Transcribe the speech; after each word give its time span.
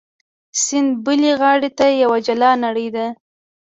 سیند 0.63 0.91
بلې 1.05 1.31
غاړې 1.39 1.69
ته 1.77 1.85
یوه 2.01 2.17
جلا 2.27 2.51
نړۍ 2.65 2.87
ده. 2.95 3.05